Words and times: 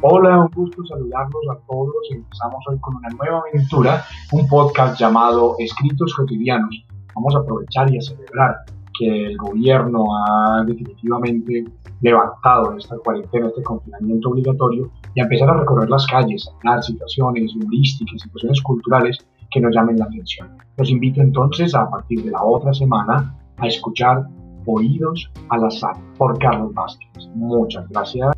Hola, 0.00 0.38
un 0.38 0.48
gusto 0.54 0.86
saludarlos 0.86 1.42
a 1.50 1.58
todos. 1.66 1.92
Empezamos 2.12 2.64
hoy 2.68 2.78
con 2.78 2.94
una 2.94 3.08
nueva 3.08 3.42
aventura, 3.48 4.04
un 4.30 4.46
podcast 4.46 4.96
llamado 4.96 5.56
Escritos 5.58 6.14
Cotidianos. 6.14 6.84
Vamos 7.16 7.34
a 7.34 7.38
aprovechar 7.38 7.92
y 7.92 7.98
a 7.98 8.00
celebrar 8.00 8.58
que 8.96 9.26
el 9.26 9.36
gobierno 9.36 10.04
ha 10.14 10.62
definitivamente 10.64 11.64
levantado 12.00 12.76
esta 12.76 12.96
cuarentena, 12.98 13.48
este 13.48 13.64
confinamiento 13.64 14.28
obligatorio 14.28 14.88
y 15.16 15.20
a 15.20 15.24
empezar 15.24 15.50
a 15.50 15.58
recorrer 15.58 15.90
las 15.90 16.06
calles, 16.06 16.48
a 16.62 16.70
dar 16.70 16.82
situaciones 16.84 17.56
humorísticas, 17.56 18.22
situaciones 18.22 18.62
culturales 18.62 19.18
que 19.50 19.60
nos 19.60 19.74
llamen 19.74 19.98
la 19.98 20.04
atención. 20.04 20.56
Los 20.76 20.90
invito 20.90 21.22
entonces 21.22 21.74
a 21.74 21.90
partir 21.90 22.22
de 22.22 22.30
la 22.30 22.44
otra 22.44 22.72
semana 22.72 23.36
a 23.56 23.66
escuchar 23.66 24.28
Oídos 24.64 25.28
al 25.48 25.64
azar 25.64 25.96
por 26.16 26.38
Carlos 26.38 26.72
Vázquez. 26.72 27.26
Muchas 27.34 27.88
gracias. 27.88 28.37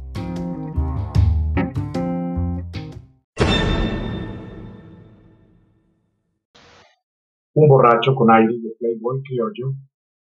Un 7.52 7.68
borracho 7.68 8.14
con 8.14 8.30
aire 8.30 8.54
de 8.62 8.70
playboy 8.78 9.22
criollo 9.22 9.74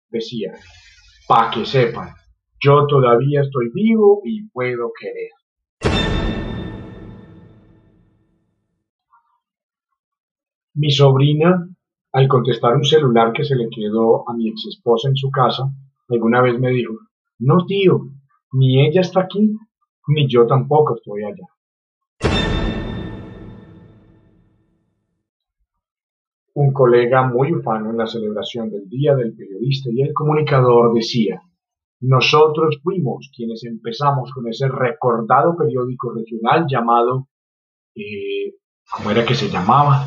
decía, 0.09 0.51
pa' 1.27 1.51
que 1.51 1.63
sepan, 1.63 2.09
yo 2.59 2.87
todavía 2.87 3.41
estoy 3.41 3.69
vivo 3.71 4.21
y 4.25 4.49
puedo 4.49 4.91
querer. 4.99 5.29
Mi 10.73 10.89
sobrina, 10.89 11.67
al 12.13 12.27
contestar 12.27 12.75
un 12.75 12.83
celular 12.83 13.31
que 13.31 13.43
se 13.43 13.55
le 13.55 13.67
quedó 13.69 14.27
a 14.27 14.33
mi 14.33 14.49
ex 14.49 14.65
esposa 14.67 15.09
en 15.09 15.15
su 15.15 15.29
casa, 15.29 15.71
alguna 16.07 16.41
vez 16.41 16.59
me 16.59 16.71
dijo, 16.71 16.95
no 17.37 17.65
tío, 17.67 18.07
ni 18.53 18.87
ella 18.87 19.01
está 19.01 19.21
aquí, 19.21 19.55
ni 20.07 20.27
yo 20.27 20.47
tampoco 20.47 20.95
estoy 20.95 21.25
allá. 21.25 21.45
Un 26.61 26.73
colega 26.73 27.25
muy 27.25 27.53
ufano 27.53 27.89
en 27.89 27.95
la 27.95 28.05
celebración 28.05 28.69
del 28.69 28.89
Día 28.89 29.15
del 29.15 29.33
Periodista 29.33 29.89
y 29.93 30.01
el 30.01 30.13
Comunicador 30.13 30.93
decía, 30.93 31.41
nosotros 32.01 32.81
fuimos 32.83 33.31
quienes 33.33 33.63
empezamos 33.63 34.29
con 34.33 34.45
ese 34.45 34.67
recordado 34.67 35.55
periódico 35.55 36.13
regional 36.13 36.65
llamado, 36.69 37.29
eh, 37.95 38.55
¿cómo 38.91 39.09
era 39.09 39.25
que 39.25 39.35
se 39.35 39.47
llamaba? 39.47 40.05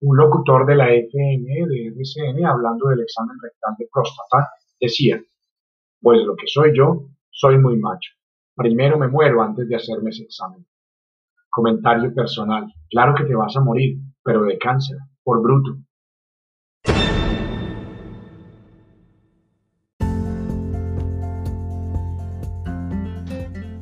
Un 0.00 0.16
locutor 0.16 0.66
de 0.66 0.74
la 0.74 0.92
FN 0.92 1.66
de 1.68 1.86
RCN 1.94 2.44
hablando 2.44 2.88
del 2.88 3.02
examen 3.02 3.36
rectal 3.40 3.76
de 3.78 3.86
próstata 3.92 4.50
decía, 4.80 5.22
pues 6.00 6.24
lo 6.24 6.34
que 6.34 6.48
soy 6.48 6.76
yo, 6.76 7.04
soy 7.30 7.56
muy 7.56 7.78
macho. 7.78 8.10
Primero 8.56 8.98
me 8.98 9.06
muero 9.06 9.42
antes 9.42 9.68
de 9.68 9.76
hacerme 9.76 10.10
ese 10.10 10.24
examen. 10.24 10.66
Comentario 11.50 12.14
personal. 12.14 12.66
Claro 12.90 13.14
que 13.14 13.24
te 13.24 13.34
vas 13.34 13.56
a 13.56 13.60
morir, 13.60 13.98
pero 14.22 14.44
de 14.44 14.58
cáncer, 14.58 14.98
por 15.22 15.42
bruto. 15.42 15.78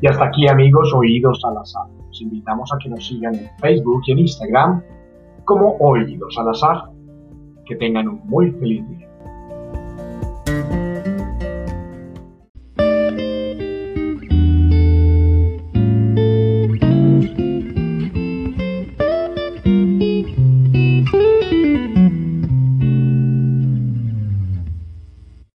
Y 0.01 0.07
hasta 0.09 0.27
aquí 0.27 0.47
amigos, 0.47 0.93
oídos 0.95 1.41
al 1.45 1.57
azar. 1.59 1.89
Los 2.07 2.21
invitamos 2.21 2.71
a 2.73 2.79
que 2.79 2.89
nos 2.89 3.07
sigan 3.07 3.35
en 3.35 3.49
Facebook 3.61 4.03
y 4.07 4.13
en 4.13 4.19
Instagram 4.21 4.83
como 5.45 5.77
Oídos 5.79 6.37
al 6.39 6.51
azar. 6.51 6.91
Que 7.65 7.77
tengan 7.77 8.09
un 8.09 8.21
muy 8.27 8.51
feliz 8.53 8.87
día. 8.89 9.09